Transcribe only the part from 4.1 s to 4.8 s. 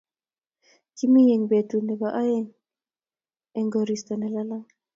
ne lalang